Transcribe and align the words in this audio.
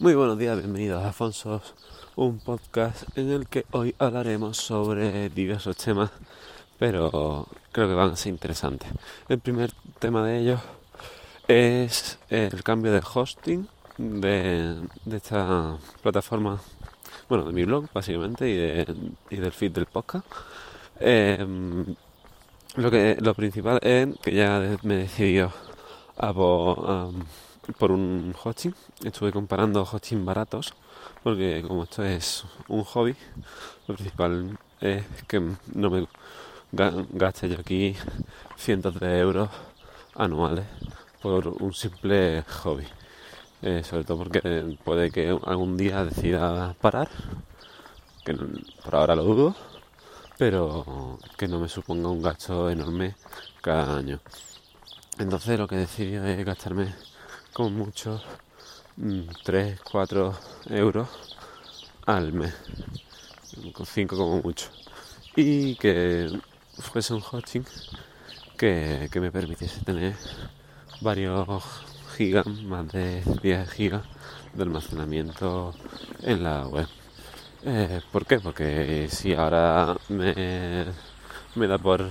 Muy 0.00 0.14
buenos 0.14 0.38
días, 0.38 0.56
bienvenidos 0.56 1.02
a 1.02 1.08
Afonso, 1.08 1.60
un 2.14 2.38
podcast 2.38 3.02
en 3.18 3.32
el 3.32 3.48
que 3.48 3.64
hoy 3.72 3.96
hablaremos 3.98 4.56
sobre 4.56 5.28
diversos 5.28 5.76
temas, 5.76 6.12
pero 6.78 7.48
creo 7.72 7.88
que 7.88 7.94
van 7.94 8.12
a 8.12 8.16
ser 8.16 8.32
interesantes. 8.32 8.88
El 9.28 9.40
primer 9.40 9.72
tema 9.98 10.24
de 10.24 10.38
ellos 10.38 10.60
es 11.48 12.20
el 12.30 12.62
cambio 12.62 12.92
de 12.92 13.02
hosting 13.12 13.66
de, 13.96 14.76
esta 15.10 15.76
plataforma, 16.00 16.60
bueno, 17.28 17.46
de 17.46 17.52
mi 17.52 17.64
blog 17.64 17.86
básicamente 17.92 18.48
y, 18.48 19.36
del 19.36 19.52
feed 19.52 19.72
del 19.72 19.86
podcast. 19.86 20.24
Em, 21.00 21.96
lo, 22.76 22.88
que, 22.88 23.16
lo 23.20 23.34
principal 23.34 23.80
es 23.82 24.16
que 24.22 24.32
ya 24.32 24.78
me 24.84 24.94
he 24.94 24.98
decidido 24.98 25.52
a 26.16 26.32
por 27.76 27.92
un 27.92 28.34
hosting. 28.42 28.74
Estuve 29.04 29.32
comparando 29.32 29.82
hosting 29.82 30.24
baratos, 30.24 30.74
porque 31.22 31.62
como 31.66 31.84
esto 31.84 32.04
es 32.04 32.44
un 32.68 32.84
hobby, 32.84 33.14
lo 33.86 33.94
principal 33.94 34.58
es 34.80 35.04
que 35.26 35.40
no 35.74 35.90
me 35.90 36.06
gaste 36.72 37.48
yo 37.48 37.58
aquí 37.60 37.96
cientos 38.56 38.98
de 39.00 39.18
euros 39.18 39.48
anuales 40.14 40.66
por 41.22 41.48
un 41.48 41.72
simple 41.72 42.42
hobby. 42.62 42.86
Eh, 43.60 43.82
sobre 43.82 44.04
todo 44.04 44.18
porque 44.18 44.78
puede 44.84 45.10
que 45.10 45.36
algún 45.44 45.76
día 45.76 46.04
decida 46.04 46.74
parar, 46.80 47.08
que 48.24 48.34
por 48.84 48.94
ahora 48.94 49.16
lo 49.16 49.24
dudo, 49.24 49.56
pero 50.38 51.18
que 51.36 51.48
no 51.48 51.58
me 51.58 51.68
suponga 51.68 52.08
un 52.08 52.22
gasto 52.22 52.70
enorme 52.70 53.16
cada 53.60 53.96
año. 53.96 54.20
Entonces 55.18 55.58
lo 55.58 55.66
que 55.66 55.76
decidí 55.76 56.14
es 56.14 56.44
gastarme 56.44 56.94
como 57.52 57.70
mucho 57.70 58.22
3, 59.44 59.74
mm, 59.74 59.82
4 59.90 60.34
euros 60.70 61.08
al 62.06 62.32
mes, 62.32 62.54
5 63.84 64.16
como 64.16 64.42
mucho. 64.42 64.68
Y 65.36 65.76
que 65.76 66.30
fuese 66.78 67.14
un 67.14 67.22
hosting 67.30 67.64
que, 68.56 69.08
me 69.14 69.30
permitiese 69.30 69.80
tener 69.84 70.14
varios 71.00 71.62
gigas, 72.16 72.46
más 72.46 72.88
de 72.88 73.22
10 73.42 73.70
gigas 73.70 74.02
de 74.54 74.62
almacenamiento 74.62 75.74
en 76.22 76.42
la 76.42 76.66
web. 76.66 76.88
Eh, 77.64 78.00
¿Por 78.12 78.26
qué? 78.26 78.40
Porque 78.40 79.08
si 79.10 79.34
ahora 79.34 79.96
me, 80.08 80.86
me 81.54 81.66
da 81.66 81.78
por, 81.78 82.10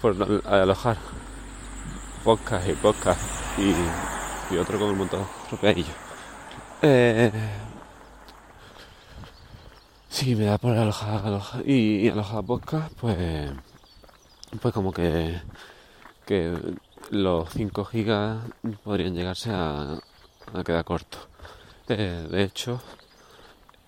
por 0.00 0.42
alojar 0.46 0.98
podcast 2.24 2.68
y 2.68 2.72
podcast 2.74 3.20
y 3.58 4.19
y 4.50 4.56
otro 4.56 4.78
con 4.78 4.90
un 4.90 4.98
montón. 4.98 5.26
De 5.62 5.84
Eh, 6.82 7.30
si 10.08 10.34
me 10.34 10.46
da 10.46 10.58
por 10.58 10.76
alojar, 10.76 11.26
alojar. 11.26 11.68
Y, 11.68 12.08
alojar 12.08 12.44
podcast, 12.44 12.92
pues, 12.98 13.50
pues 14.60 14.74
como 14.74 14.92
que, 14.92 15.40
que 16.26 16.56
los 17.10 17.50
5 17.50 17.84
gigas 17.84 18.42
podrían 18.82 19.14
llegarse 19.14 19.50
a, 19.50 19.98
a 20.52 20.64
quedar 20.64 20.84
cortos. 20.84 21.28
Eh, 21.88 22.26
de 22.30 22.42
hecho, 22.44 22.80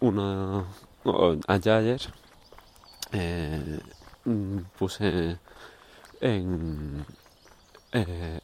uno 0.01 0.67
allá 1.47 1.77
ayer 1.77 2.01
eh, 3.13 3.81
puse 4.79 5.39
eh, 6.21 7.05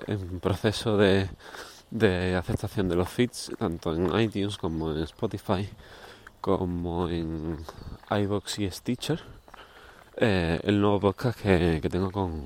en 0.06 0.41
proceso 0.41 0.97
de 0.97 1.28
de 1.91 2.36
aceptación 2.36 2.89
de 2.89 2.97
los 2.97 3.08
feeds, 3.08 3.53
tanto 3.58 3.94
en 3.94 4.19
iTunes 4.20 4.56
como 4.58 4.92
en 4.92 5.03
Spotify, 5.03 5.69
como 6.41 7.08
en 7.08 7.58
iBox 8.11 8.58
y 8.61 8.70
Stitcher. 8.70 9.22
Eh, 10.16 10.61
el 10.64 10.81
nuevo 10.81 11.00
podcast 11.00 11.41
que, 11.41 11.89
tengo 11.91 12.10
con, 12.10 12.44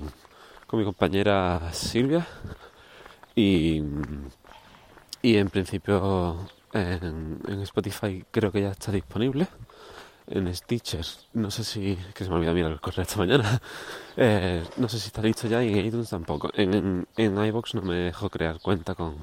con, 0.67 0.79
mi 0.79 0.85
compañera 0.85 1.73
Silvia. 1.73 2.27
Y, 3.35 3.83
y 5.23 5.37
en 5.37 5.49
principio 5.49 6.47
en, 6.73 7.61
Spotify 7.63 8.25
creo 8.31 8.53
que 8.53 8.63
ya 8.63 8.71
está 8.71 8.93
disponible. 8.93 9.47
En 10.35 10.55
Stitcher, 10.55 11.05
no 11.35 11.51
sé 11.51 11.63
si. 11.63 11.99
que 12.15 12.25
se 12.25 12.31
me 12.31 12.37
olvidó 12.37 12.55
mirar 12.55 12.73
el 12.73 12.81
correo 12.81 13.03
esta 13.03 13.19
mañana. 13.19 13.61
Eh, 14.15 14.63
no 14.77 14.91
sé 14.91 14.99
si 14.99 15.07
está 15.07 15.23
listo 15.23 15.49
ya 15.49 15.65
y 15.65 15.73
en 15.73 15.87
iTunes 15.87 16.11
tampoco. 16.11 16.51
En, 16.55 17.07
en, 17.17 17.45
iBox 17.47 17.75
no 17.75 17.81
me 17.81 17.95
dejo 17.95 18.29
crear 18.29 18.61
cuenta 18.61 18.95
con, 18.95 19.17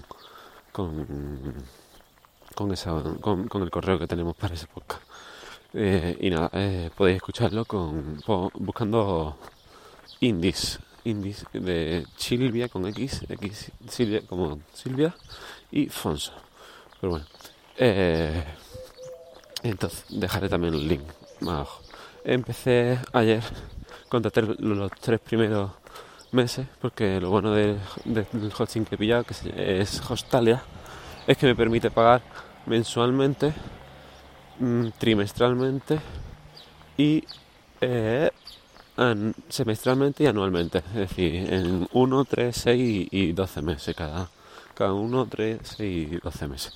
con, 0.72 1.54
con, 2.56 2.72
esa, 2.72 3.00
con, 3.22 3.48
el 3.62 3.70
correo 3.70 4.00
que 4.00 4.08
tenemos 4.08 4.36
para 4.36 4.56
ese 4.56 4.66
podcast. 4.66 5.04
Eh, 5.76 6.18
y 6.20 6.32
nada, 6.32 6.50
eh, 6.54 6.90
podéis 6.96 7.18
escucharlo 7.18 7.66
con, 7.66 8.20
buscando 8.56 9.38
indies, 10.22 10.80
indies 11.04 11.46
de 11.54 12.08
Silvia 12.18 12.68
con 12.68 12.88
X, 12.88 13.26
X 13.30 13.72
Silvia 13.88 14.22
como 14.28 14.60
Silvia 14.74 15.16
y 15.72 15.88
Fonso. 15.88 16.34
Pero 17.00 17.12
bueno, 17.12 17.26
eh, 17.78 18.44
entonces 19.64 20.06
dejaré 20.10 20.50
también 20.50 20.74
el 20.74 20.88
link 20.88 21.02
más 21.42 21.56
abajo. 21.56 21.82
Empecé 22.24 23.00
ayer 23.14 23.44
contraté 24.10 24.42
los 24.42 24.92
tres 25.00 25.20
primeros 25.20 25.72
meses 26.32 26.68
porque 26.82 27.20
lo 27.22 27.30
bueno 27.30 27.52
del, 27.54 27.80
hosting 28.58 28.86
que 28.86 28.96
he 28.96 28.98
pillado, 28.98 29.24
que 29.24 29.36
es 29.82 30.02
Hostalia, 30.10 30.62
es 31.28 31.38
que 31.38 31.46
me 31.46 31.56
permite 31.56 31.92
pagar 31.92 32.22
mensualmente, 32.66 33.54
mm, 34.60 34.88
trimestralmente 34.98 36.00
y 36.98 37.24
eh, 37.82 38.30
semestralmente 39.48 40.24
y 40.24 40.28
anualmente. 40.28 40.80
Es 40.80 41.10
decir, 41.10 41.54
en 41.54 41.88
1, 41.94 42.26
3, 42.26 42.56
6 42.56 43.08
y 43.12 43.32
12 43.32 43.62
meses 43.62 43.96
cada, 43.96 44.30
cada 44.74 44.94
1, 44.94 45.28
3, 45.28 45.60
6 45.64 46.12
y 46.12 46.18
12 46.18 46.48
meses. 46.48 46.74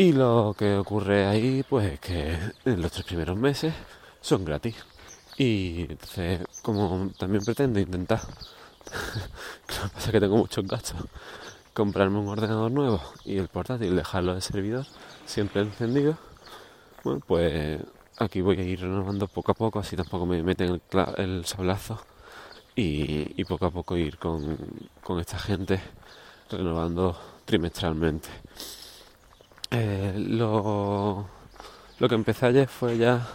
Y 0.00 0.12
lo 0.12 0.54
que 0.56 0.76
ocurre 0.76 1.26
ahí, 1.26 1.64
pues 1.68 1.94
es 1.94 1.98
que 1.98 2.38
en 2.64 2.80
los 2.80 2.92
tres 2.92 3.04
primeros 3.04 3.36
meses 3.36 3.74
son 4.20 4.44
gratis. 4.44 4.76
Y 5.36 5.86
entonces, 5.90 6.46
como 6.62 7.10
también 7.18 7.44
pretendo 7.44 7.80
intentar, 7.80 8.20
lo 8.24 9.88
que 9.88 9.94
pasa 9.94 10.06
es 10.06 10.10
que 10.12 10.20
tengo 10.20 10.36
muchos 10.36 10.64
gastos, 10.68 11.00
comprarme 11.74 12.20
un 12.20 12.28
ordenador 12.28 12.70
nuevo 12.70 13.02
y 13.24 13.38
el 13.38 13.48
portátil 13.48 13.96
dejarlo 13.96 14.36
de 14.36 14.40
servidor 14.40 14.86
siempre 15.26 15.62
encendido, 15.62 16.16
bueno, 17.02 17.20
pues 17.26 17.80
aquí 18.18 18.40
voy 18.40 18.60
a 18.60 18.62
ir 18.62 18.80
renovando 18.80 19.26
poco 19.26 19.50
a 19.50 19.54
poco, 19.56 19.80
así 19.80 19.96
tampoco 19.96 20.26
me 20.26 20.44
meten 20.44 20.80
el, 20.80 20.82
el 21.16 21.44
y, 22.76 23.44
poco 23.46 23.66
a 23.66 23.70
poco 23.72 23.96
ir 23.96 24.16
con 24.18 25.18
esta 25.18 25.40
gente 25.40 25.80
renovando 26.50 27.18
trimestralmente. 27.44 28.28
Eh, 29.70 30.14
lo, 30.16 31.26
lo 31.98 32.08
que 32.08 32.14
empecé 32.14 32.46
ayer 32.46 32.68
fue 32.68 32.96
ya 32.96 33.26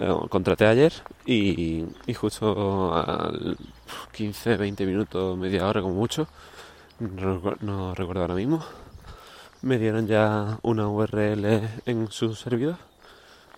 eh, 0.00 0.14
contraté 0.30 0.64
ayer 0.64 0.92
y, 1.26 1.84
justo 2.14 2.94
al 2.94 3.56
15, 4.12 4.56
20 4.56 4.86
minutos, 4.86 5.36
media 5.36 5.66
hora 5.66 5.82
como 5.82 5.94
mucho, 5.94 6.28
no, 7.00 7.94
recuerdo 7.94 8.20
ahora 8.20 8.34
mismo, 8.34 8.64
me 9.62 9.76
dieron 9.78 10.06
ya 10.06 10.60
una 10.62 10.88
URL 10.88 11.68
en 11.86 12.12
su 12.12 12.36
servidor, 12.36 12.76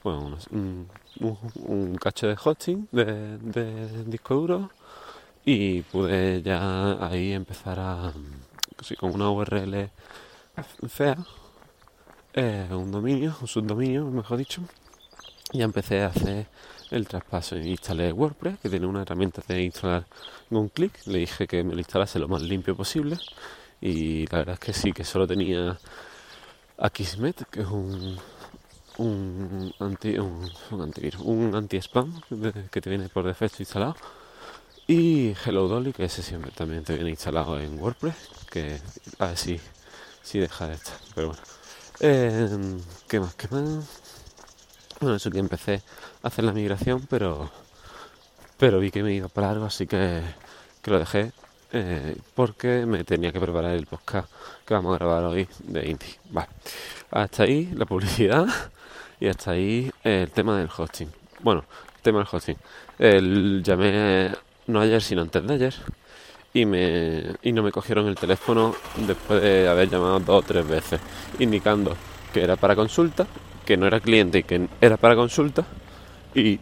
bueno, 0.03 0.39
un, 0.51 1.97
cacho 2.01 2.27
de 2.27 2.39
hosting 2.43 2.89
de, 2.91 4.05
disco 4.07 4.35
duro 4.35 4.71
y 5.45 5.83
pude 5.83 6.41
ya 6.41 7.07
ahí 7.07 7.33
empezar 7.33 7.79
a, 7.81 8.13
con 8.99 9.15
una 9.15 9.31
URL 9.31 9.91
fea, 10.89 11.19
eh, 12.35 12.67
un 12.71 12.91
dominio, 12.91 13.37
un 13.41 13.49
subdominio, 13.49 14.05
mejor 14.07 14.39
dicho, 14.39 14.63
y 15.53 15.63
empecé 15.63 16.03
a 16.03 16.07
hacer 16.07 16.47
el 16.91 17.07
traspaso. 17.07 17.57
Instalé 17.57 18.13
WordPress, 18.13 18.59
que 18.61 18.69
tiene 18.69 18.87
una 18.87 19.03
herramienta 19.03 19.43
de 19.47 19.63
instalar 19.63 20.07
con 20.49 20.59
un 20.59 20.69
clic. 20.69 20.93
Le 21.07 21.19
dije 21.21 21.47
que 21.47 21.63
me 21.65 21.73
lo 21.73 21.79
instalase 21.79 22.19
lo 22.19 22.29
más 22.29 22.43
limpio 22.43 22.77
posible. 22.77 23.19
Y 23.81 24.27
la 24.27 24.39
verdad 24.39 24.55
es 24.55 24.61
que 24.61 24.73
sí, 24.73 24.93
que 24.93 25.05
solo 25.05 25.27
tenía 25.27 25.79
Akismet, 26.79 27.49
que 27.51 27.63
es 27.63 27.67
un, 27.67 28.19
un, 28.99 29.75
anti, 29.79 30.19
un, 30.19 30.51
antivirus, 30.71 31.21
un 31.23 31.55
anti-spam 31.55 32.21
que 32.71 32.81
te 32.81 32.91
viene 32.91 33.09
por 33.09 33.25
defecto 33.25 33.57
instalado. 33.61 33.97
Y 34.87 35.35
Hello 35.45 35.69
Dolly, 35.69 35.93
que 35.93 36.05
ese 36.05 36.23
siempre 36.23 36.51
también 36.51 36.85
te 36.85 36.95
viene 36.95 37.11
instalado 37.11 37.59
en 37.61 37.79
WordPress, 37.81 38.17
que 38.51 38.81
a 39.19 39.27
ver 39.29 39.37
si, 39.37 39.61
si 40.23 40.39
deja 40.39 40.67
de 40.67 40.75
estar. 40.75 40.99
Pero 41.15 41.29
bueno. 41.29 41.60
Eh, 42.03 42.49
¿Qué 43.09 43.21
más? 43.21 43.35
¿Qué 43.35 43.47
más? 43.49 44.01
Bueno, 45.01 45.17
eso 45.17 45.31
que 45.31 45.39
empecé 45.39 45.83
a 46.23 46.29
hacer 46.29 46.45
la 46.45 46.53
migración, 46.53 47.07
pero, 47.11 47.51
pero 48.57 48.81
vi 48.81 48.91
que 48.91 49.03
me 49.03 49.13
iba 49.13 49.29
para 49.29 49.49
largo, 49.49 49.67
así 49.67 49.87
que, 49.87 50.23
lo 50.85 50.99
dejé 50.99 51.33
eh, 51.73 52.17
porque 52.35 52.87
me 52.87 53.05
tenía 53.05 53.33
que 53.33 53.41
preparar 53.41 53.73
el 53.73 53.87
podcast 53.87 54.31
que 54.65 54.73
vamos 54.73 54.95
a 54.95 54.99
grabar 54.99 55.25
hoy 55.25 55.47
de 55.65 55.91
Indie. 55.91 56.19
Vale. 56.31 56.49
Hasta 57.11 57.43
ahí 57.43 57.71
la 57.77 57.85
publicidad 57.85 58.47
y 59.21 59.29
hasta 59.29 59.51
ahí 59.51 59.93
el 60.03 60.31
tema 60.31 60.59
del 60.59 60.71
hosting. 60.75 61.13
Bueno, 61.41 61.65
el 61.97 62.03
tema 62.03 62.21
del 62.21 62.29
hosting. 62.33 62.57
El, 62.99 63.63
llamé 63.63 64.35
no 64.69 64.81
ayer, 64.81 65.03
sino 65.03 65.21
antes 65.21 65.47
de 65.47 65.55
ayer 65.55 65.75
y, 66.53 66.67
me, 66.67 67.37
y 67.43 67.53
no 67.53 67.63
me 67.63 67.71
cogieron 67.71 68.07
el 68.09 68.17
teléfono 68.17 68.75
después 68.97 69.43
de 69.43 69.69
haber 69.69 69.89
llamado 69.89 70.21
dos 70.21 70.45
o 70.45 70.47
tres 70.47 70.67
veces, 70.67 71.01
indicando 71.39 71.97
que 72.33 72.43
era 72.43 72.57
para 72.57 72.75
consulta, 72.75 73.27
que 73.65 73.77
no 73.77 73.87
era 73.87 74.01
cliente 74.01 74.39
y 74.39 74.43
que 74.43 74.69
era 74.81 74.97
para 74.97 75.15
consulta 75.15 75.65
y 76.35 76.59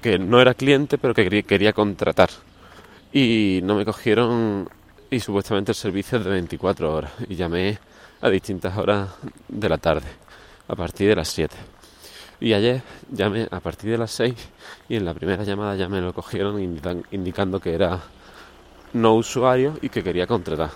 que 0.00 0.18
no 0.18 0.40
era 0.40 0.54
cliente 0.54 0.98
pero 0.98 1.14
que 1.14 1.42
quería 1.42 1.72
contratar. 1.72 2.30
Y 3.12 3.60
no 3.62 3.74
me 3.76 3.84
cogieron 3.84 4.68
y 5.10 5.20
supuestamente 5.20 5.72
el 5.72 5.76
servicio 5.76 6.18
es 6.18 6.24
de 6.24 6.30
24 6.30 6.94
horas 6.94 7.12
y 7.28 7.36
llamé 7.36 7.78
a 8.20 8.30
distintas 8.30 8.76
horas 8.76 9.10
de 9.48 9.68
la 9.68 9.78
tarde, 9.78 10.06
a 10.68 10.74
partir 10.74 11.08
de 11.08 11.16
las 11.16 11.28
7. 11.28 11.54
Y 12.40 12.52
ayer 12.52 12.82
llamé 13.10 13.46
a 13.50 13.60
partir 13.60 13.90
de 13.90 13.98
las 13.98 14.10
6 14.12 14.34
y 14.88 14.96
en 14.96 15.04
la 15.04 15.14
primera 15.14 15.44
llamada 15.44 15.76
ya 15.76 15.88
me 15.88 16.00
lo 16.00 16.12
cogieron 16.12 16.60
indicando 17.10 17.60
que 17.60 17.74
era 17.74 18.00
no 18.94 19.14
usuario 19.14 19.78
y 19.82 19.90
que 19.90 20.02
quería 20.02 20.26
contratar. 20.26 20.70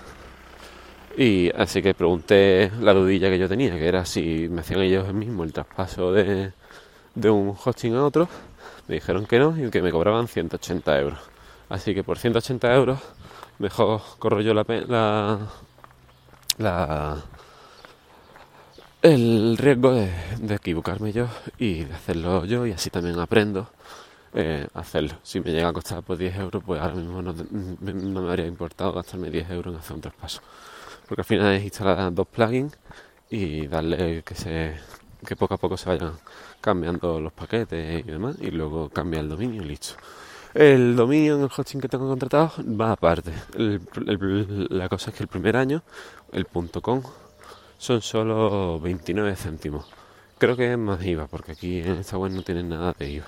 Y 1.17 1.51
así 1.57 1.83
que 1.83 1.95
pregunté 1.95 2.71
la 2.81 2.95
dudilla 2.95 3.29
que 3.31 3.39
yo 3.39 3.49
tenía, 3.49 3.77
que 3.77 3.89
era 3.89 4.05
si 4.05 4.49
me 4.49 4.61
hacían 4.61 4.83
ellos 4.83 5.13
mismos 5.13 5.47
el 5.47 5.53
traspaso 5.53 6.13
de, 6.13 6.53
de 7.15 7.31
un 7.31 7.57
hosting 7.65 7.95
a 7.95 8.05
otro. 8.05 8.29
Me 8.87 8.97
dijeron 8.97 9.27
que 9.27 9.39
no 9.39 9.57
y 9.59 9.71
que 9.71 9.83
me 9.83 9.91
cobraban 9.91 10.29
180 10.29 11.01
euros. 11.01 11.19
Así 11.69 11.95
que 11.95 12.05
por 12.05 12.19
180 12.19 12.75
euros 12.75 13.01
mejor 13.59 14.01
corro 14.19 14.41
yo 14.41 14.55
la, 14.55 14.65
la, 14.87 15.39
la 16.59 17.17
el 19.03 19.57
riesgo 19.57 19.93
de, 19.93 20.11
de, 20.41 20.55
equivocarme 20.55 21.13
yo 21.13 21.29
y 21.59 21.85
de 21.85 21.95
hacerlo 21.95 22.45
yo 22.45 22.67
y 22.67 22.73
así 22.73 22.91
también 22.91 23.19
aprendo 23.19 23.69
eh, 24.35 24.67
hacerlo. 24.75 25.15
Si 25.23 25.41
me 25.41 25.51
llega 25.51 25.69
a 25.69 25.73
costar 25.73 26.03
pues 26.03 26.19
10 26.19 26.37
euros, 26.37 26.63
pues 26.65 26.81
ahora 26.81 26.95
mismo 26.95 27.23
no, 27.23 27.33
no, 27.33 28.23
me 28.23 28.29
habría 28.29 28.47
importado 28.47 28.93
gastarme 28.93 29.31
10 29.31 29.51
euros 29.51 29.75
en 29.75 29.81
hacer 29.81 29.97
un 29.97 30.03
traspaso. 30.03 30.41
Porque 31.07 31.23
al 31.23 31.27
final 31.27 31.55
es 31.55 31.65
instalar 31.65 32.13
dos 32.13 32.27
plugins 32.29 32.77
y 33.31 33.67
darle 33.67 34.23
que 34.23 34.35
se 34.35 34.77
que 35.27 35.35
poco 35.37 35.55
a 35.55 35.59
poco 35.59 35.77
se 35.77 35.89
vayan 35.89 36.13
cambiando 36.61 37.21
los 37.21 37.33
paquetes 37.33 38.01
y 38.01 38.11
demás 38.11 38.37
y 38.41 38.51
luego 38.51 38.89
cambia 38.89 39.21
el 39.21 39.29
dominio 39.29 39.63
y 39.63 39.67
listo. 39.67 39.95
El 40.55 40.97
dominio 40.97 41.37
en 41.37 41.43
el 41.43 41.51
hosting 41.55 41.81
que 41.81 41.89
tengo 41.89 42.09
contratado 42.09 42.53
va 42.59 42.93
aparte. 42.93 43.33
la 43.57 44.89
cosa 44.89 45.11
es 45.11 45.17
que 45.17 45.23
el 45.23 45.29
primer 45.29 45.57
año, 45.57 45.83
el 46.33 46.47
.com, 46.47 47.03
son 47.79 48.03
solo 48.03 48.81
29 48.81 49.37
céntimos. 49.37 49.87
Creo 50.39 50.57
que 50.57 50.73
es 50.73 50.79
más 50.79 51.05
IVA, 51.05 51.27
porque 51.27 51.53
aquí 51.53 51.81
en 51.81 51.97
esta 51.97 52.17
web 52.17 52.33
no 52.33 52.43
tienen 52.43 52.69
nada 52.69 52.95
de 52.99 53.11
IVA. 53.11 53.27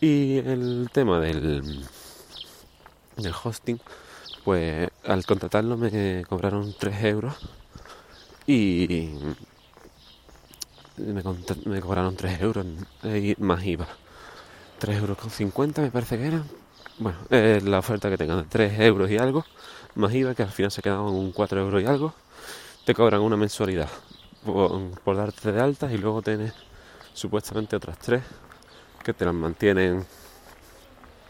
Y 0.00 0.38
el 0.38 0.88
tema 0.92 1.20
del, 1.20 1.84
del 3.16 3.34
hosting, 3.42 3.80
pues 4.44 4.90
al 5.04 5.24
contratarlo 5.24 5.76
me 5.76 6.24
cobraron 6.28 6.74
3 6.78 7.04
euros 7.04 7.34
y 8.46 9.10
me, 10.98 11.22
me 11.64 11.80
cobraron 11.80 12.14
3 12.16 12.40
euros 12.42 12.66
más 13.38 13.64
IVA. 13.64 13.86
3 14.78 14.98
euros 14.98 15.18
con 15.18 15.30
50 15.30 15.82
me 15.82 15.90
parece 15.90 16.18
que 16.18 16.26
era. 16.26 16.42
Bueno, 16.98 17.18
es 17.30 17.62
la 17.62 17.78
oferta 17.78 18.08
que 18.08 18.18
tengan 18.18 18.38
de 18.38 18.44
3 18.44 18.80
euros 18.80 19.10
y 19.10 19.18
algo, 19.18 19.44
más 19.94 20.12
IVA, 20.14 20.34
que 20.34 20.42
al 20.42 20.50
final 20.50 20.70
se 20.70 20.82
quedaban 20.82 21.06
un 21.06 21.32
4 21.32 21.60
euros 21.60 21.82
y 21.82 21.86
algo. 21.86 22.14
Te 22.84 22.94
cobran 22.94 23.20
una 23.20 23.36
mensualidad 23.36 23.88
por, 24.44 25.16
darte 25.16 25.52
de 25.52 25.60
alta 25.60 25.92
y 25.92 25.98
luego 25.98 26.22
tienes 26.22 26.52
supuestamente 27.12 27.76
otras 27.76 27.98
3 27.98 28.22
que 29.06 29.14
te 29.14 29.24
las 29.24 29.34
mantienen 29.34 30.04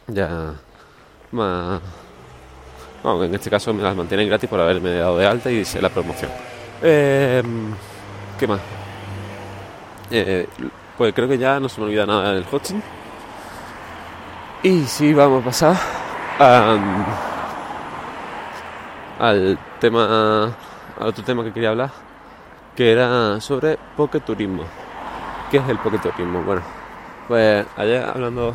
ya 0.07 0.55
más. 1.33 1.83
En 3.05 3.35
este 3.35 3.51
caso 3.51 3.75
me 3.75 3.83
las 3.83 3.95
mantienen 3.95 4.27
gratis 4.27 4.49
por 4.49 4.59
haberme 4.59 4.95
dado 4.95 5.19
de 5.19 5.27
alta 5.27 5.51
y 5.51 5.59
hice 5.59 5.83
la 5.83 5.91
promoción. 5.91 6.31
Eh, 6.83 7.43
¿Qué 8.39 8.47
más? 8.47 8.61
Eh, 10.11 10.49
pues 10.97 11.13
creo 11.13 11.29
que 11.29 11.37
ya 11.37 11.61
no 11.61 11.69
se 11.69 11.79
me 11.79 11.89
olvida 11.89 12.07
nada 12.07 12.33
del 12.33 12.47
hosting. 12.51 12.83
Y 14.63 14.85
sí, 14.85 15.13
vamos 15.13 15.43
a 15.43 15.45
pasar 15.45 15.77
al 19.19 19.59
tema, 19.79 20.45
al 20.99 21.07
otro 21.09 21.23
tema 21.23 21.45
que 21.45 21.53
quería 21.53 21.69
hablar, 21.69 21.91
que 22.75 22.91
era 22.91 23.39
sobre 23.43 23.79
turismo 24.25 24.65
¿Qué 25.51 25.59
es 25.59 25.69
el 25.69 25.79
turismo? 25.79 26.43
Bueno, 26.43 26.63
pues 27.29 27.67
ayer 27.77 28.03
hablando 28.05 28.55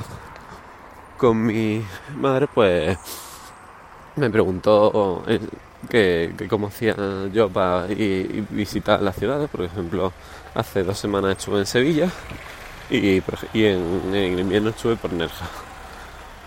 con 1.17 1.45
mi 1.45 1.83
madre, 2.15 2.47
pues 2.47 2.97
me 4.15 4.29
preguntó 4.29 5.23
eh, 5.27 5.39
que, 5.89 6.47
cómo 6.49 6.67
hacía 6.67 6.95
yo 7.31 7.49
para 7.49 7.91
ir, 7.91 8.45
visitar 8.49 9.01
las 9.01 9.15
ciudades. 9.15 9.49
Por 9.49 9.61
ejemplo, 9.63 10.11
hace 10.55 10.83
dos 10.83 10.97
semanas 10.97 11.37
estuve 11.37 11.59
en 11.59 11.65
Sevilla 11.65 12.09
y, 12.89 13.21
en, 13.53 14.15
en 14.15 14.39
invierno 14.39 14.69
estuve 14.71 14.95
por 14.95 15.13
Nerja 15.13 15.45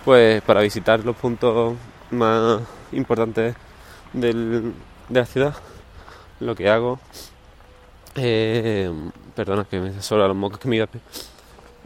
pues 0.04 0.42
para 0.42 0.60
visitar 0.60 1.02
los 1.04 1.16
puntos 1.16 1.74
más 2.10 2.60
importantes 2.92 3.56
de 4.12 4.72
la 5.08 5.24
ciudad, 5.24 5.54
lo 6.40 6.54
que 6.54 6.68
hago, 6.68 7.00
eh, 8.14 8.92
perdona 9.34 9.64
que 9.64 9.80
me 9.80 10.02
solo 10.02 10.28
los 10.28 10.36
mocos 10.36 10.58
que 10.58 10.68
me 10.68 10.86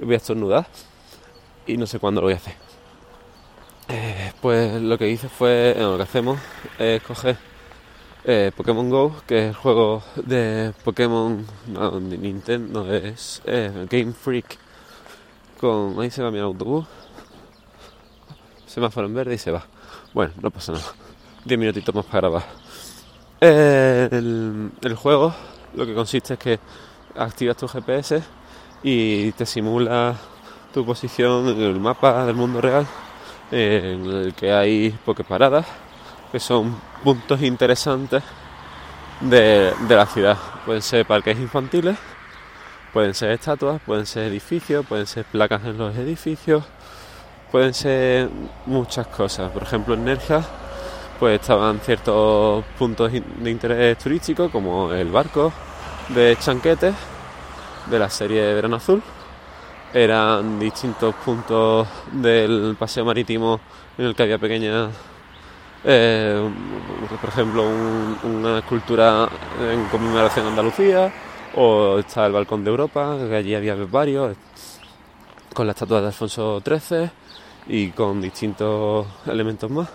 voy 0.00 0.14
a, 0.14 0.16
estornudar 0.16 0.66
y 1.66 1.76
no 1.76 1.86
sé 1.86 1.98
cuándo 1.98 2.20
lo 2.20 2.26
voy 2.26 2.34
a 2.34 2.36
hacer. 2.36 2.54
Eh, 3.88 4.32
pues 4.40 4.80
lo 4.82 4.98
que 4.98 5.08
hice 5.08 5.28
fue, 5.28 5.74
lo 5.78 5.96
que 5.96 6.02
hacemos 6.02 6.38
es 6.78 7.02
coger 7.02 7.36
eh, 8.24 8.52
Pokémon 8.56 8.90
Go, 8.90 9.14
que 9.26 9.38
es 9.38 9.44
el 9.48 9.54
juego 9.54 10.02
de 10.16 10.72
Pokémon, 10.84 11.46
no, 11.68 12.00
de 12.00 12.18
Nintendo, 12.18 12.92
es 12.94 13.42
Game 13.44 14.12
Freak, 14.12 14.58
con, 15.60 15.98
ahí 16.00 16.10
se 16.10 16.22
va 16.22 16.30
mi 16.30 16.38
autobús, 16.38 16.86
semáforo 18.66 19.06
en 19.06 19.14
verde 19.14 19.34
y 19.34 19.38
se 19.38 19.50
va. 19.50 19.64
Bueno, 20.12 20.32
no 20.40 20.50
pasa 20.50 20.72
nada. 20.72 20.84
10 21.44 21.58
minutitos 21.58 21.94
más 21.94 22.04
para 22.04 22.28
grabar. 22.28 22.44
el, 23.40 24.96
juego 24.96 25.34
lo 25.74 25.86
que 25.86 25.94
consiste 25.94 26.34
es 26.34 26.40
que 26.40 26.60
activas 27.16 27.56
tu 27.56 27.68
GPS 27.68 28.22
y 28.82 29.32
te 29.32 29.46
simula 29.46 30.14
tu 30.72 30.84
posición 30.84 31.48
en 31.48 31.60
el 31.60 31.80
mapa 31.80 32.24
del 32.24 32.36
mundo 32.36 32.60
real 32.60 32.86
en 33.50 34.04
el 34.06 34.34
que 34.34 34.52
hay 34.52 34.96
paradas 35.26 35.66
que 36.30 36.38
son 36.38 36.76
puntos 37.02 37.40
interesantes 37.42 38.22
de, 39.20 39.72
de 39.88 39.96
la 39.96 40.06
ciudad. 40.06 40.36
Pueden 40.66 40.82
ser 40.82 41.06
parques 41.06 41.38
infantiles, 41.38 41.96
pueden 42.92 43.14
ser 43.14 43.30
estatuas, 43.30 43.80
pueden 43.84 44.06
ser 44.06 44.24
edificios, 44.24 44.84
pueden 44.86 45.06
ser 45.06 45.24
placas 45.24 45.64
en 45.64 45.78
los 45.78 45.96
edificios, 45.96 46.64
pueden 47.50 47.72
ser 47.72 48.28
muchas 48.66 49.06
cosas. 49.06 49.50
Por 49.50 49.62
ejemplo, 49.62 49.94
en 49.94 50.04
Nerja 50.04 50.44
pues 51.18 51.40
estaban 51.40 51.80
ciertos 51.80 52.64
puntos 52.78 53.10
de 53.10 53.50
interés 53.50 53.98
turístico 53.98 54.50
como 54.50 54.92
el 54.92 55.10
barco 55.10 55.52
de 56.10 56.36
Chanquetes 56.38 56.94
de 57.90 57.98
la 57.98 58.10
serie 58.10 58.42
de 58.42 58.54
Verano 58.54 58.76
Azul. 58.76 59.02
Eran 59.92 60.58
distintos 60.58 61.14
puntos 61.14 61.88
del 62.12 62.76
paseo 62.78 63.04
marítimo 63.04 63.60
en 63.96 64.04
el 64.06 64.14
que 64.14 64.22
había 64.22 64.38
pequeñas, 64.38 64.90
eh, 65.84 66.48
por 67.20 67.30
ejemplo, 67.30 67.64
una 68.22 68.58
escultura 68.58 69.28
en 69.60 69.84
conmemoración 69.86 70.44
de 70.44 70.50
Andalucía, 70.50 71.12
o 71.54 71.98
está 71.98 72.26
el 72.26 72.32
Balcón 72.32 72.64
de 72.64 72.70
Europa, 72.70 73.16
que 73.28 73.36
allí 73.36 73.54
había 73.54 73.74
varios, 73.74 74.36
con 75.54 75.66
la 75.66 75.72
estatua 75.72 76.00
de 76.00 76.08
Alfonso 76.08 76.62
XIII 76.64 77.10
y 77.68 77.90
con 77.90 78.20
distintos 78.20 79.06
elementos 79.26 79.70
más. 79.70 79.88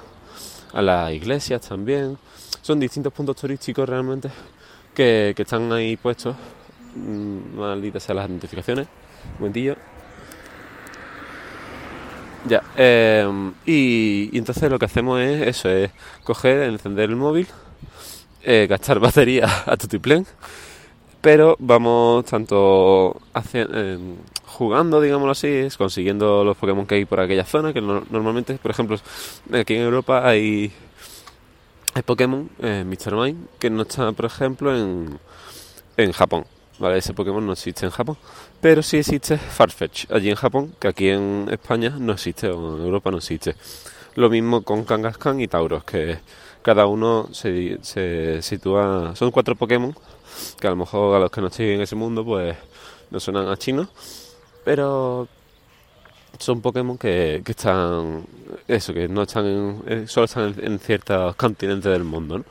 A 0.73 0.81
las 0.81 1.11
iglesias 1.11 1.61
también. 1.61 2.17
Son 2.61 2.79
distintos 2.79 3.13
puntos 3.13 3.35
turísticos 3.35 3.87
realmente 3.87 4.31
que, 4.93 5.35
están 5.37 5.71
ahí 5.71 5.97
puestos. 5.97 6.35
Mm, 6.95 7.57
malditas 7.57 8.03
sean 8.03 8.17
las 8.17 8.29
notificaciones. 8.29 8.87
Un 9.35 9.39
momentillo. 9.39 9.75
Ya, 12.45 12.61
em, 12.75 13.53
y, 13.65 14.37
entonces 14.37 14.69
lo 14.69 14.77
que 14.77 14.85
hacemos 14.85 15.21
es 15.21 15.47
eso, 15.47 15.69
es 15.69 15.91
coger, 16.23 16.63
encender 16.63 17.09
el 17.09 17.15
móvil, 17.15 17.47
eh, 18.43 18.67
gastar 18.69 18.99
batería 18.99 19.47
a 19.65 19.77
tutiplén, 19.77 20.25
pero 21.21 21.55
vamos 21.59 22.25
tanto 22.25 23.21
haciendo, 23.33 23.79
em, 23.79 24.17
jugando, 24.45 24.99
digámoslo 25.01 25.31
así, 25.31 25.47
es 25.47 25.77
consiguiendo 25.77 26.43
los 26.43 26.57
Pokémon 26.57 26.85
que 26.85 26.95
hay 26.95 27.05
por 27.05 27.21
aquella 27.21 27.45
zona, 27.45 27.71
que 27.73 27.81
normalmente, 27.81 28.55
por 28.61 28.71
ejemplo, 28.71 28.97
aquí 29.53 29.75
en 29.75 29.83
Europa 29.83 30.27
hay, 30.27 30.73
hay 31.93 32.01
Pokémon, 32.03 32.49
eh, 32.59 32.83
Mr. 32.85 33.15
Mime, 33.15 33.35
que 33.59 33.69
no 33.69 33.83
está, 33.83 34.11
por 34.11 34.25
ejemplo, 34.25 34.75
en, 34.75 35.17
en 35.97 36.11
Japón. 36.11 36.45
¿Vale? 36.79 36.97
Ese 36.97 37.13
Pokémon 37.13 37.45
no 37.45 37.53
existe 37.53 37.85
en 37.85 37.91
Japón, 37.91 38.17
pero 38.61 38.81
sí 38.81 38.97
existe 38.97 39.37
Farfetch 39.37 40.11
allí 40.11 40.29
en 40.29 40.35
Japón, 40.35 40.75
que 40.79 40.87
aquí 40.87 41.09
en 41.09 41.47
España 41.51 41.95
no 41.97 42.13
existe 42.13 42.49
o 42.49 42.77
en 42.77 42.83
Europa 42.83 43.11
no 43.11 43.17
existe. 43.17 43.55
Lo 44.15 44.29
mismo 44.29 44.61
con 44.61 44.83
Kangaskhan 44.83 45.39
y 45.41 45.47
Tauros, 45.47 45.83
que 45.83 46.19
cada 46.61 46.85
uno 46.85 47.29
se, 47.31 47.79
se 47.81 48.41
sitúa... 48.41 49.15
Son 49.15 49.31
cuatro 49.31 49.55
Pokémon, 49.55 49.95
que 50.59 50.67
a 50.67 50.69
lo 50.69 50.75
mejor 50.75 51.15
a 51.15 51.19
los 51.19 51.31
que 51.31 51.41
no 51.41 51.47
estén 51.47 51.69
en 51.69 51.81
ese 51.81 51.95
mundo 51.95 52.23
pues 52.23 52.55
no 53.09 53.19
suenan 53.19 53.47
a 53.49 53.57
chino, 53.57 53.87
pero 54.63 55.27
son 56.39 56.61
Pokémon 56.61 56.97
que, 56.97 57.41
que 57.43 57.51
están... 57.51 58.25
Eso, 58.67 58.93
que 58.93 59.07
no 59.07 59.23
están 59.23 59.45
en, 59.45 59.83
eh, 59.87 60.05
solo 60.07 60.25
están 60.25 60.53
en, 60.57 60.73
en 60.73 60.79
ciertos 60.79 61.35
continentes 61.35 61.91
del 61.91 62.03
mundo, 62.03 62.39
¿no? 62.39 62.45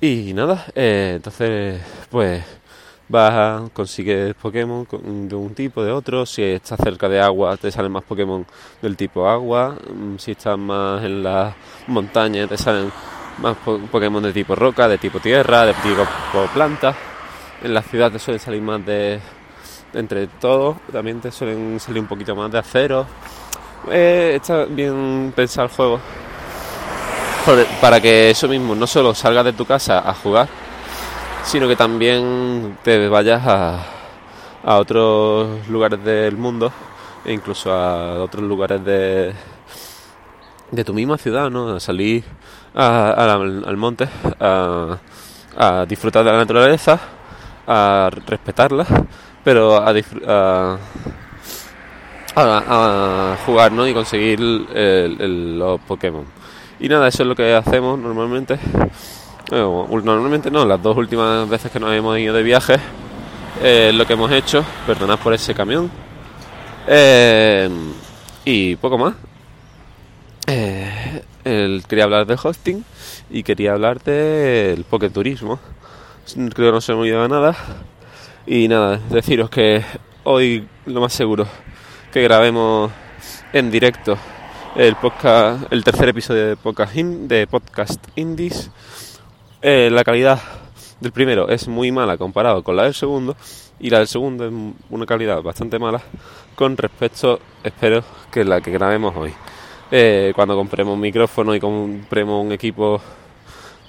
Y 0.00 0.32
nada, 0.34 0.66
eh, 0.74 1.14
entonces 1.16 1.80
pues 2.10 2.44
vas, 3.08 3.70
consigues 3.72 4.34
Pokémon 4.34 4.86
de 5.28 5.34
un 5.34 5.54
tipo, 5.54 5.82
de 5.84 5.92
otro. 5.92 6.26
Si 6.26 6.42
estás 6.42 6.78
cerca 6.82 7.08
de 7.08 7.20
agua, 7.20 7.56
te 7.56 7.70
salen 7.70 7.92
más 7.92 8.04
Pokémon 8.04 8.44
del 8.82 8.96
tipo 8.96 9.28
agua. 9.28 9.76
Mm, 9.94 10.16
Si 10.18 10.32
estás 10.32 10.58
más 10.58 11.02
en 11.04 11.22
las 11.22 11.54
montañas, 11.88 12.48
te 12.48 12.56
salen 12.56 12.90
más 13.38 13.56
po- 13.58 13.78
Pokémon 13.90 14.22
de 14.22 14.32
tipo 14.32 14.54
roca, 14.54 14.88
de 14.88 14.98
tipo 14.98 15.20
tierra, 15.20 15.66
de 15.66 15.74
tipo 15.74 16.04
planta. 16.52 16.94
En 17.62 17.72
la 17.74 17.82
ciudad 17.82 18.10
te 18.12 18.18
suelen 18.18 18.40
salir 18.40 18.62
más 18.62 18.84
de. 18.84 19.20
Entre 19.94 20.26
todos, 20.26 20.76
también 20.92 21.20
te 21.20 21.30
suelen 21.30 21.80
salir 21.80 22.00
un 22.02 22.08
poquito 22.08 22.34
más 22.36 22.50
de 22.50 22.58
acero. 22.58 23.06
Eh, 23.90 24.32
está 24.36 24.64
bien 24.64 25.32
pensado 25.34 25.66
el 25.68 25.72
juego. 25.72 26.00
Para 27.80 28.00
que 28.00 28.30
eso 28.30 28.48
mismo 28.48 28.74
no 28.74 28.86
solo 28.88 29.14
salgas 29.14 29.44
de 29.44 29.52
tu 29.52 29.64
casa 29.64 30.00
a 30.00 30.12
jugar, 30.14 30.48
sino 31.46 31.68
que 31.68 31.76
también 31.76 32.76
te 32.82 33.08
vayas 33.08 33.42
a, 33.46 33.78
a 34.64 34.76
otros 34.76 35.68
lugares 35.68 36.02
del 36.04 36.36
mundo 36.36 36.72
e 37.24 37.32
incluso 37.32 37.72
a 37.72 38.20
otros 38.22 38.42
lugares 38.44 38.84
de, 38.84 39.32
de 40.70 40.84
tu 40.84 40.92
misma 40.92 41.18
ciudad, 41.18 41.48
¿no? 41.50 41.76
A 41.76 41.80
salir 41.80 42.24
al 42.74 43.76
monte, 43.76 44.08
a, 44.40 44.98
a 45.56 45.86
disfrutar 45.86 46.24
de 46.24 46.32
la 46.32 46.38
naturaleza, 46.38 46.98
a 47.66 48.10
respetarla, 48.26 48.86
pero 49.42 49.76
a- 49.76 49.92
a 52.36 53.36
jugar, 53.46 53.72
¿no? 53.72 53.86
Y 53.86 53.94
conseguir 53.94 54.40
el- 54.40 55.16
el- 55.20 55.58
los 55.58 55.80
Pokémon. 55.80 56.24
Y 56.78 56.88
nada, 56.88 57.08
eso 57.08 57.22
es 57.22 57.28
lo 57.28 57.34
que 57.34 57.54
hacemos 57.54 57.98
normalmente. 57.98 58.58
Bueno, 59.48 59.88
normalmente 60.02 60.50
no, 60.50 60.64
las 60.64 60.82
dos 60.82 60.96
últimas 60.96 61.48
veces 61.48 61.70
que 61.70 61.78
nos 61.78 61.92
hemos 61.92 62.18
ido 62.18 62.34
de 62.34 62.42
viaje, 62.42 62.76
eh, 63.62 63.92
lo 63.94 64.04
que 64.04 64.14
hemos 64.14 64.32
hecho, 64.32 64.64
perdonad 64.86 65.18
por 65.20 65.32
ese 65.32 65.54
camión, 65.54 65.88
eh, 66.88 67.70
y 68.44 68.74
poco 68.76 68.98
más. 68.98 69.14
Eh, 70.48 71.22
quería 71.88 72.04
hablar 72.04 72.26
del 72.26 72.38
hosting 72.42 72.84
y 73.30 73.44
quería 73.44 73.72
hablar 73.72 74.02
del 74.02 74.82
poketurismo. 74.84 75.60
Creo 76.34 76.70
que 76.70 76.72
no 76.72 76.80
se 76.80 76.92
me 76.92 77.00
olvidaba 77.00 77.28
nada. 77.28 77.56
Y 78.46 78.66
nada, 78.66 79.00
deciros 79.10 79.48
que 79.48 79.84
hoy 80.24 80.66
lo 80.86 81.00
más 81.00 81.12
seguro 81.12 81.46
que 82.12 82.22
grabemos 82.22 82.90
en 83.52 83.70
directo 83.70 84.18
el 84.76 84.96
podcast, 84.96 85.72
el 85.72 85.82
tercer 85.84 86.08
episodio 86.08 86.48
de 86.48 86.56
podcast, 86.56 86.94
de 86.94 87.46
podcast 87.46 88.04
Indies. 88.16 88.70
Eh, 89.68 89.90
la 89.90 90.04
calidad 90.04 90.40
del 91.00 91.10
primero 91.10 91.48
es 91.48 91.66
muy 91.66 91.90
mala 91.90 92.16
comparado 92.16 92.62
con 92.62 92.76
la 92.76 92.84
del 92.84 92.94
segundo 92.94 93.34
y 93.80 93.90
la 93.90 93.98
del 93.98 94.06
segundo 94.06 94.46
es 94.46 94.52
una 94.90 95.06
calidad 95.06 95.42
bastante 95.42 95.80
mala 95.80 96.00
con 96.54 96.76
respecto, 96.76 97.40
espero, 97.64 98.04
que 98.30 98.44
la 98.44 98.60
que 98.60 98.70
grabemos 98.70 99.16
hoy. 99.16 99.32
Eh, 99.90 100.32
cuando 100.36 100.54
compremos 100.54 100.94
un 100.94 101.00
micrófono 101.00 101.52
y 101.52 101.58
compremos 101.58 102.44
un 102.44 102.52
equipo 102.52 103.00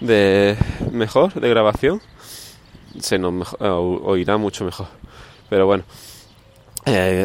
de 0.01 0.57
mejor 0.91 1.35
de 1.35 1.47
grabación, 1.47 2.01
se 2.99 3.19
nos 3.19 3.55
eh, 3.59 3.67
oirá 3.67 4.37
mucho 4.37 4.65
mejor. 4.65 4.87
Pero 5.47 5.67
bueno, 5.67 5.83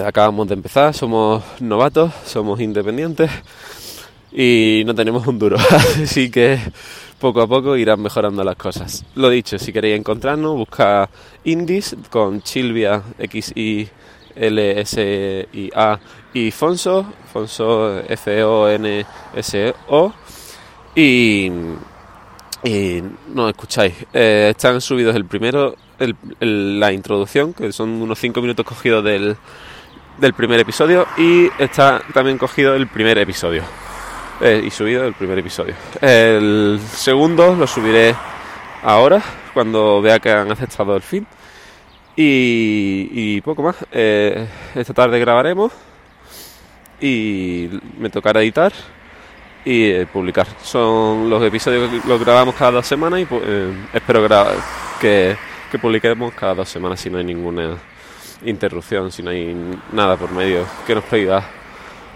acabamos 0.05 0.47
de 0.49 0.53
empezar, 0.53 0.93
somos 0.93 1.43
novatos, 1.59 2.13
somos 2.27 2.61
independientes 2.61 3.31
y 4.33 4.83
no 4.87 4.95
tenemos 4.95 5.27
un 5.27 5.39
duro. 5.39 5.57
Así 6.03 6.31
que 6.31 6.59
poco 7.19 7.43
a 7.43 7.47
poco 7.47 7.77
irán 7.77 8.01
mejorando 8.01 8.43
las 8.43 8.57
cosas. 8.57 9.05
Lo 9.15 9.31
dicho, 9.31 9.59
si 9.59 9.73
queréis 9.73 9.99
encontrarnos, 9.99 10.57
busca 10.57 11.09
Indies 11.45 11.97
con 12.11 12.43
Chilvia 12.43 13.03
X 13.19 13.53
I 13.55 13.89
L 14.35 14.81
S 14.81 15.49
I 15.53 15.71
A 15.75 15.99
y 16.35 16.51
Fonso, 16.51 17.07
Fonso 17.33 18.01
F 18.09 18.43
O 18.45 18.69
N 18.69 19.07
S 19.35 19.75
O 19.89 20.13
y 20.95 21.51
y 22.65 23.03
no 23.29 23.49
escucháis. 23.49 23.95
Eh, 24.13 24.49
están 24.51 24.81
subidos 24.81 25.17
el 25.17 25.25
primero, 25.25 25.77
la 26.41 26.93
introducción, 26.93 27.53
que 27.53 27.73
son 27.73 27.91
unos 28.03 28.19
5 28.19 28.41
minutos 28.41 28.65
cogidos 28.65 29.05
del, 29.05 29.37
del 30.19 30.35
primer 30.35 30.61
episodio, 30.61 31.07
y 31.17 31.49
está 31.59 32.03
también 32.15 32.39
cogido 32.39 32.75
el 32.75 32.87
primer 32.87 33.19
episodio. 33.19 33.63
Eh, 34.43 34.63
y 34.67 34.71
subido 34.71 35.05
el 35.05 35.15
primer 35.15 35.39
episodio. 35.39 35.75
El 36.01 36.81
segundo 36.93 37.55
lo 37.55 37.67
subiré 37.67 38.15
ahora, 38.83 39.23
cuando 39.55 40.03
vea 40.03 40.19
que 40.19 40.31
han 40.33 40.51
aceptado 40.51 40.97
el 40.97 41.03
fin. 41.03 41.27
Y, 42.17 43.41
poco 43.43 43.63
más. 43.63 43.77
Eh, 43.93 44.47
esta 44.75 44.93
tarde 44.93 45.19
grabaremos 45.21 45.73
y 47.01 47.71
me 47.99 48.11
tocará 48.11 48.43
editar 48.43 48.73
y 49.65 49.85
eh, 49.91 50.07
publicar. 50.13 50.47
Son 50.63 51.31
los 51.31 51.43
episodios 51.43 51.89
que 51.91 52.09
los 52.09 52.21
grabamos 52.21 52.55
cada 52.55 52.73
dos 52.73 52.87
semanas 52.87 53.21
y 53.21 53.27
pu- 53.27 53.41
eh, 53.45 53.73
espero 53.93 54.29
que, 55.01 55.37
que 55.71 55.79
publiquemos 55.79 56.35
cada 56.35 56.55
dos 56.57 56.69
semanas 56.69 57.01
si 57.01 57.09
no 57.11 57.19
hay 57.19 57.25
ninguna 57.25 57.77
interrupción, 58.45 59.11
si 59.13 59.23
no 59.23 59.31
hay 59.31 59.57
nada 59.93 60.17
por 60.17 60.33
medio 60.33 60.67
que 60.87 60.95
nos 60.97 61.05
prohíba 61.05 61.45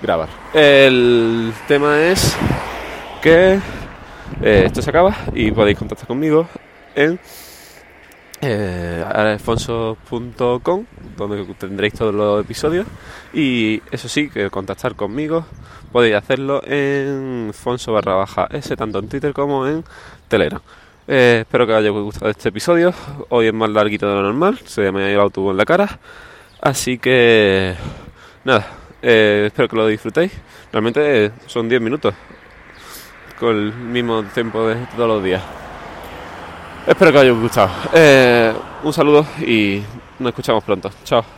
grabar. 0.02 0.28
El 0.52 1.52
tema 1.68 2.02
es 2.02 2.36
que 3.22 3.58
eh, 4.42 4.62
esto 4.66 4.82
se 4.82 4.90
acaba 4.90 5.16
y 5.34 5.50
podéis 5.50 5.78
contactar 5.78 6.06
conmigo 6.06 6.48
en 6.94 7.18
eh, 8.42 9.04
alfonso.com 9.08 10.84
donde 11.16 11.44
tendréis 11.54 11.94
todos 11.94 12.14
los 12.14 12.44
episodios 12.44 12.86
y 13.32 13.82
eso 13.90 14.08
sí, 14.08 14.28
que 14.28 14.50
contactar 14.50 14.94
conmigo 14.94 15.46
podéis 15.90 16.16
hacerlo 16.16 16.62
en 16.64 17.52
Fonso 17.54 17.92
barra 17.92 18.14
baja 18.14 18.48
S, 18.50 18.76
tanto 18.76 18.98
en 18.98 19.08
Twitter 19.08 19.32
como 19.32 19.66
en 19.66 19.84
Telegram. 20.28 20.60
Eh, 21.08 21.38
espero 21.40 21.66
que 21.66 21.72
os 21.72 21.78
haya 21.78 21.90
gustado 21.90 22.30
este 22.30 22.48
episodio. 22.50 22.92
Hoy 23.28 23.46
es 23.46 23.54
más 23.54 23.70
larguito 23.70 24.08
de 24.08 24.14
lo 24.14 24.22
normal, 24.22 24.58
se 24.64 24.92
me 24.92 25.04
ha 25.04 25.10
ido 25.10 25.20
el 25.20 25.24
autobús 25.24 25.52
en 25.52 25.56
la 25.56 25.64
cara. 25.64 25.98
Así 26.60 26.98
que, 26.98 27.74
nada, 28.44 28.66
eh, 29.08 29.44
espero 29.46 29.68
que 29.68 29.76
lo 29.76 29.86
disfrutéis. 29.86 30.32
Realmente 30.72 31.30
son 31.46 31.68
10 31.68 31.80
minutos, 31.80 32.12
con 33.38 33.56
el 33.56 33.72
mismo 33.72 34.24
tiempo 34.24 34.66
de 34.66 34.74
todos 34.96 35.08
los 35.08 35.22
días. 35.22 35.42
Espero 36.86 37.12
que 37.12 37.18
os 37.18 37.22
haya 37.22 37.32
gustado. 37.32 37.70
Eh, 37.92 38.52
un 38.82 38.92
saludo 38.92 39.24
y 39.40 39.80
nos 40.18 40.30
escuchamos 40.30 40.64
pronto. 40.64 40.90
Chao. 41.04 41.35